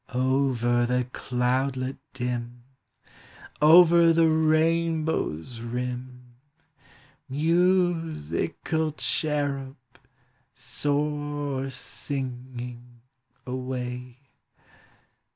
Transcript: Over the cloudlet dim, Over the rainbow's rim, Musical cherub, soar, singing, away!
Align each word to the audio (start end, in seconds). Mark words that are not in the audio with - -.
Over 0.15 0.87
the 0.87 1.07
cloudlet 1.13 1.97
dim, 2.13 2.63
Over 3.61 4.11
the 4.11 4.27
rainbow's 4.29 5.59
rim, 5.59 6.37
Musical 7.29 8.93
cherub, 8.93 9.77
soar, 10.55 11.69
singing, 11.69 13.01
away! 13.45 14.17